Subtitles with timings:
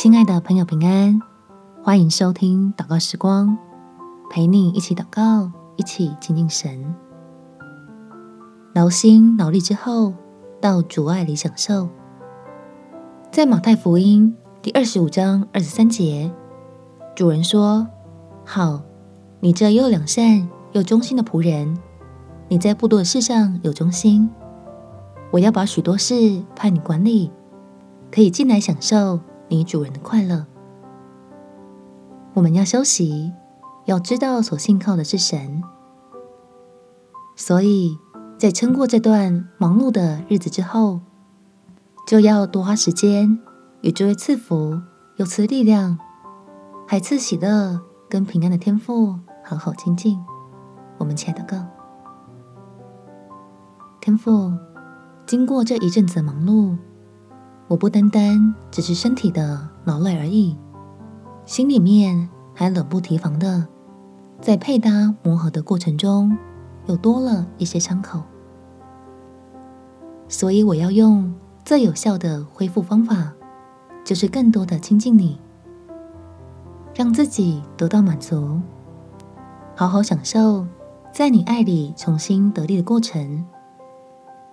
[0.00, 1.20] 亲爱的朋友，平安，
[1.82, 3.58] 欢迎收听祷告时光，
[4.30, 6.94] 陪你一起祷告，一起亲近神。
[8.72, 10.14] 劳心劳力之后，
[10.60, 11.88] 到主爱里享受。
[13.32, 14.32] 在马太福音
[14.62, 16.30] 第二十五章二十三节，
[17.16, 17.84] 主人说
[18.46, 18.80] ：“好，
[19.40, 21.76] 你这又良善又忠心的仆人，
[22.46, 24.30] 你在不多的事上有忠心，
[25.32, 27.32] 我要把许多事派你管理，
[28.12, 30.46] 可以进来享受你主人的快乐。”
[32.34, 33.32] 我们要休息，
[33.86, 35.62] 要知道所信靠的是神，
[37.34, 37.98] 所以
[38.38, 41.00] 在撑过这段忙碌的日子之后，
[42.06, 43.40] 就要多花时间
[43.80, 44.80] 与这位赐福
[45.16, 45.98] 又赐力量，
[46.86, 50.18] 还赐喜乐跟平安的天赋好好亲近。
[50.98, 51.66] 我们亲爱的个
[54.00, 54.52] 天赋，
[55.26, 56.76] 经过这一阵子忙碌，
[57.68, 60.56] 我不单单只是身体的劳累而已，
[61.44, 63.66] 心里面还冷不提防的，
[64.40, 66.36] 在配搭磨合的过程中，
[66.86, 68.22] 又多了一些伤口，
[70.26, 71.32] 所以我要用。
[71.64, 73.30] 最有效的恢复方法，
[74.02, 75.38] 就是更多的亲近你，
[76.94, 78.58] 让自己得到满足，
[79.76, 80.66] 好好享受
[81.12, 83.44] 在你爱里重新得力的过程，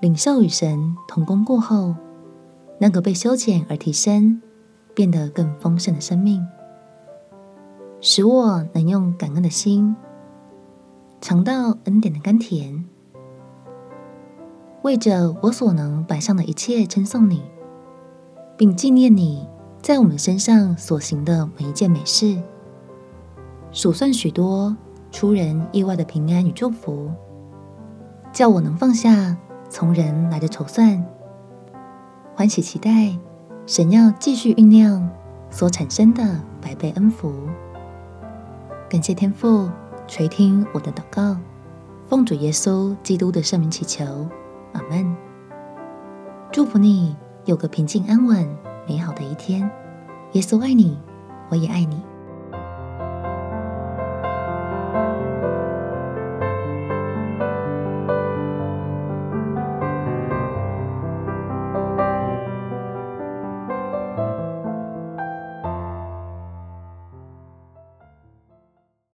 [0.00, 1.94] 领受与神同工过后，
[2.84, 4.42] 那个被修剪而提升、
[4.94, 6.46] 变得更丰盛的生命，
[8.02, 9.96] 使我能用感恩的心
[11.18, 12.84] 尝到恩典的甘甜。
[14.82, 17.42] 为着我所能摆上的一切称颂你，
[18.54, 19.48] 并纪念你
[19.80, 22.38] 在我们身上所行的每一件美事，
[23.72, 24.76] 数算许多
[25.10, 27.10] 出人意外的平安与祝福，
[28.30, 29.34] 叫我能放下
[29.70, 31.02] 从人来的筹算，
[32.36, 33.16] 欢喜期待
[33.64, 35.08] 神要继续酝酿
[35.50, 37.32] 所产生的百倍恩福。
[38.90, 39.70] 感谢天父
[40.08, 41.36] 垂听我的祷告，
[42.08, 44.04] 奉主耶稣基督的圣名祈求。
[44.72, 45.16] 阿门。
[46.50, 47.14] 祝福你
[47.44, 48.44] 有个平静安稳、
[48.88, 49.70] 美好的一天。
[50.32, 50.98] 耶稣爱你，
[51.50, 52.02] 我也爱你。